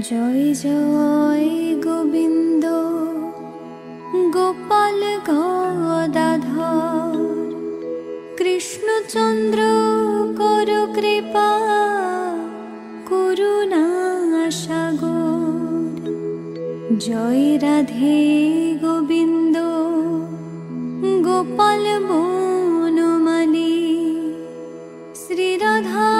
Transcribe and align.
জয় 0.00 0.54
জয় 0.54 1.48
গোবিন্দ, 1.84 2.64
গোপাল 4.32 5.00
গদাধর। 5.28 7.16
কৃষ্ণচন্দ্র, 8.36 9.60
কর 10.38 10.68
কৃপা, 10.94 11.50
করুণা 13.08 13.86
সাগর। 14.50 16.00
জয় 16.98 17.58
রাধে 17.58 18.20
গোবিন্দ, 18.82 19.56
গোপাল 21.22 21.84
বনমালী 22.08 23.76
শ্রীরাধার 25.14 26.11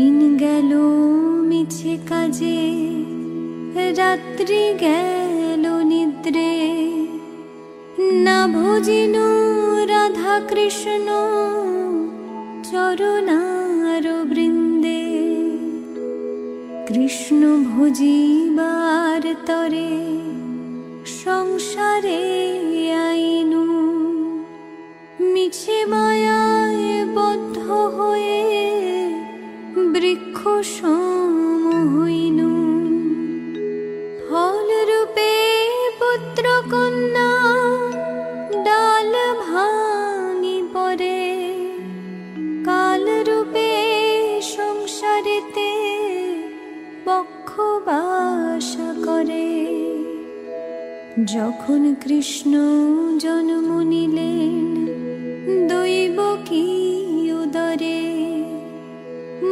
দিন 0.00 0.20
গেল 0.36 0.72
মিছে 1.50 1.94
কাজে, 2.08 2.60
রাত্রি 3.98 4.64
গেল 4.80 5.64
নিদ্রে। 5.90 6.54
না 8.24 8.38
ভজিন 8.56 9.14
রাধা 9.92 10.34
কৃষ্ণ, 10.50 11.08
চরণার 12.70 14.04
বৃন্দে। 14.30 15.04
কৃষ্ণ 16.88 17.40
ভজিবার 17.70 19.22
তরে 19.46 19.92
সংসারে 21.22 22.22
আইনু, 23.06 23.66
মিছে 25.32 25.78
মায়ায় 25.92 26.19
কৃষ্ণ 52.20 52.54
জন্ম 53.18 53.80
নিলেন 53.80 54.64
দৈব 55.68 56.18
কি 56.44 56.66
উদরে? 57.32 58.02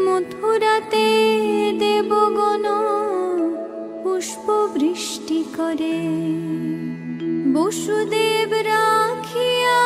মথুরাতে 0.05 1.07
দেবগণ 1.79 2.65
পুষ্প 4.03 4.67
বৃষ্টি 4.75 5.45
করে। 5.57 5.99
বসুদেব 7.53 8.53
রাখিয়া 8.53 9.81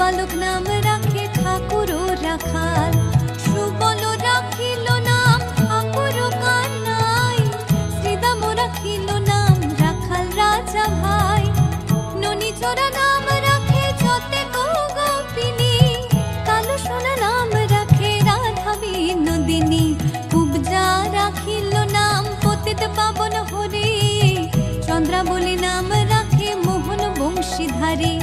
বালক 0.00 0.32
নাম 0.42 0.64
রাখে 0.88 1.22
ঠাকুর 1.36 1.90
রাখাল। 2.26 2.94
সুবল 3.44 4.02
রাখিল 4.28 4.86
নাম 5.08 5.38
ঠাকুর 5.58 6.16
কানাই 6.42 7.38
শ্রীদাম 7.94 8.40
রাখিল 8.60 9.08
নাম 9.30 9.56
রাখাল 9.82 10.24
রাজা 10.40 10.84
ভাই। 11.02 11.44
ননীচরা 12.22 12.88
নাম 12.98 13.24
রাখে 13.46 13.84
যতে 14.02 14.40
গোপিনী 14.54 15.74
কালো 16.46 16.76
সোনা 16.86 17.14
নাম 17.24 17.48
রাখে 17.74 18.10
রাধা 18.28 18.72
বিনোদিনী। 18.82 19.84
উপজা 20.40 20.86
রাখিল 21.18 21.72
নাম 21.96 22.22
পতিত 22.44 22.80
পাবন 22.96 23.34
হরি। 23.50 23.90
চন্দ্রাবলী 24.86 25.54
নাম 25.66 25.86
রাখে 26.12 26.48
মোহন 26.64 27.02
বংশীধারী। 27.18 28.14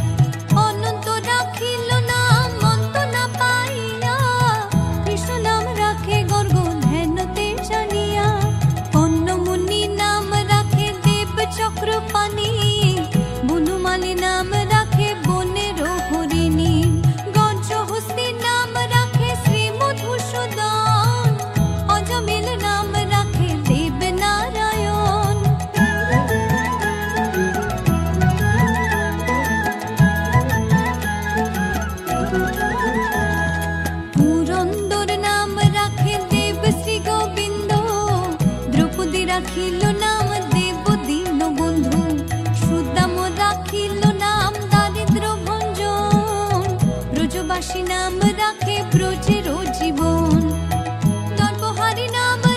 নাম 48.11 48.21
রাখে 48.37 48.75
ব্রজের 48.91 49.45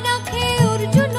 রাখে 0.08 0.46
অর্জুন 0.72 1.14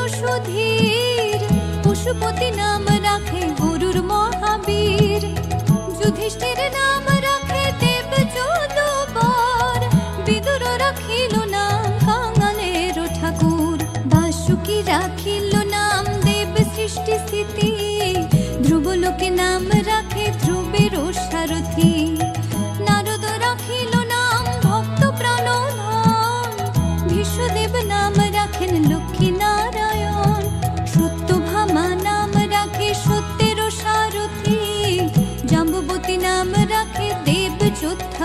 পশুপতি 1.83 2.49
নাম 2.51 2.85
রাখে 3.03 3.41
গুরুর 3.59 3.97
মহাবীর। 4.11 5.23
যুধিষ্ঠির 5.99 6.59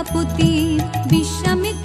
যোদ্ধাপতি 0.02 0.52
বিশ্বামিত্র 1.10 1.79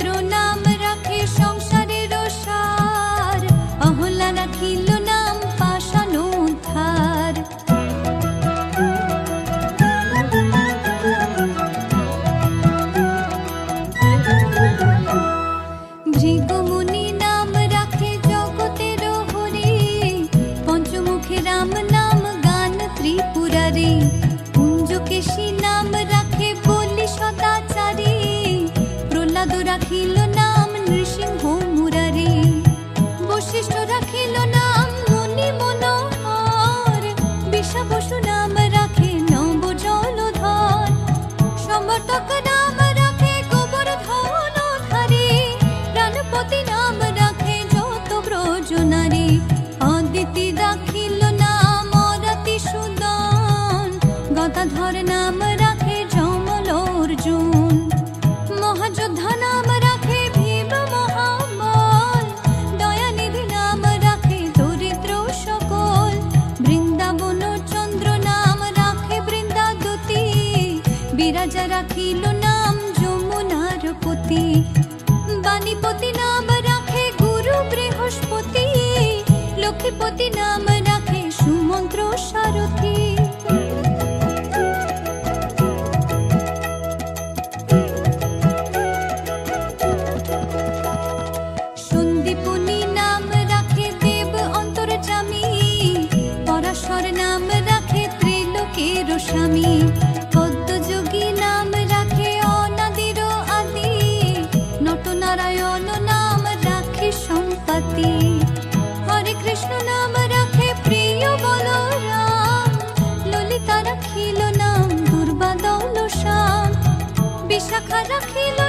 रखिलो 118.12 118.65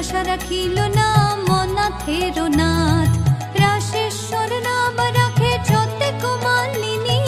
আশা 0.00 0.22
রাখিল 0.24 0.76
না 0.98 1.08
মনাথের 1.48 2.36
নাথ। 2.58 3.10
রাশেশ্বর 3.62 4.50
নাম 4.66 4.96
রাখে 5.18 5.52
যতে 5.68 6.08
কুমালিনী। 6.22 7.20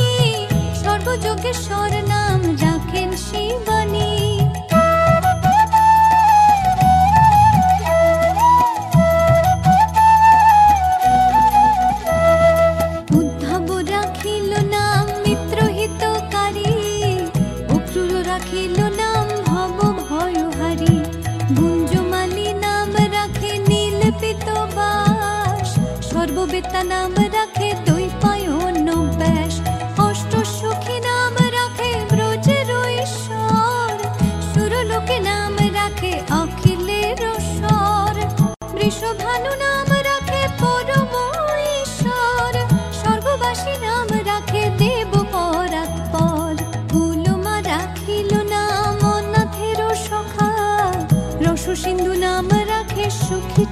সর্বযোগেশ্বর 0.82 1.92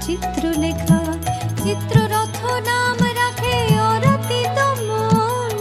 চিত্র 0.07 0.43
লেখা 0.63 1.01
চিত্র 1.63 1.97
রথ 2.13 2.39
নাম 2.69 2.99
রাখে 3.21 3.57
অরাতিত 3.91 4.59
মন। 4.89 5.53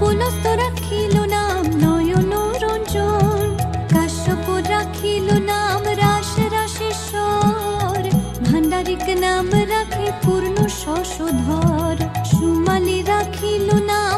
পুলস্ত 0.00 0.44
রাখিল 0.62 1.14
নাম 1.34 1.62
নয়ন 1.82 2.32
রঞ্জন। 2.62 3.46
কাশ্যপ 3.94 4.46
রাখিল 4.72 5.28
নাম 5.50 5.82
রাস 6.02 6.30
রাশেশ্বর 6.56 8.00
ভান্ডারিক 8.46 9.06
নাম 9.24 9.46
রাখে 9.72 10.06
পূর্ণ 10.22 10.56
শশধর 10.82 11.96
সুমালি 12.30 12.98
রাখিল 13.12 13.68
নাম 13.90 14.09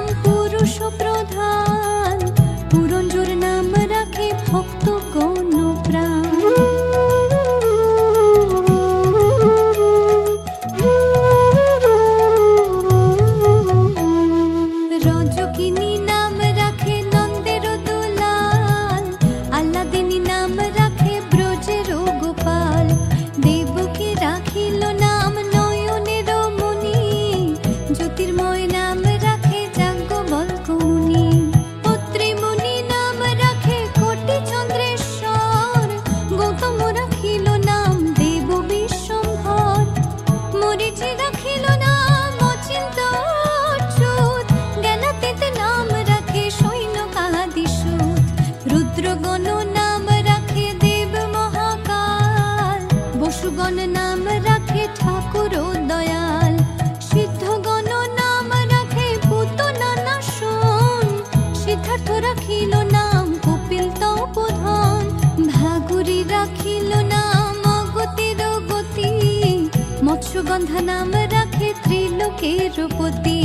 নীলকণ্ঠ 70.53 70.73
নাম 70.87 71.13
রাখে 71.35 71.69
ত্রিলোকের 71.83 72.77
পতি 72.99 73.41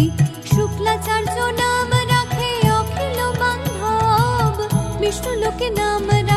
শুক্লাচার্য 0.52 1.38
নাম 1.62 1.90
রাখে 2.12 2.52
অখিল 2.78 3.20
বান্ধব 3.40 4.56
বিষ্ণু 5.00 5.32
লোকে 5.42 5.68
নাম 5.80 6.06
রাখে 6.22 6.37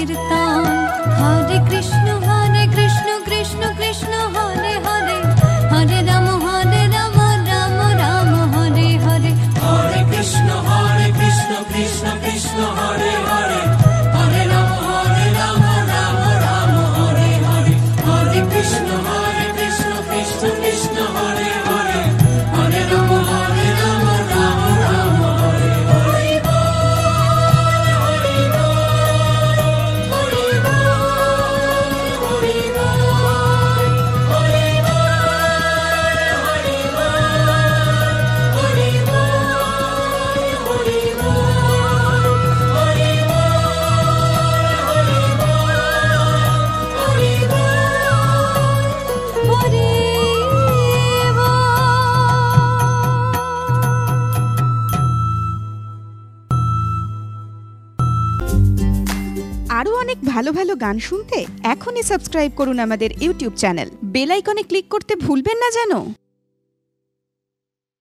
সংকীর্তন 0.00 0.64
হরে 1.18 1.58
কৃষ্ণ 1.68 2.06
হরে 2.26 2.39
গান 60.80 60.96
শুনতে 60.98 61.38
এখনই 61.64 62.02
সাবস্ক্রাইব 62.02 62.50
করুন 62.56 62.78
আমাদের 62.78 63.10
ইউটিউব 63.22 63.52
চ্যানেল 63.56 63.88
বেল 64.04 64.30
আইকনে 64.30 64.62
ক্লিক 64.62 64.86
করতে 64.88 65.12
ভুলবেন 65.16 65.56
না 65.56 65.68
যেন। 65.78 65.92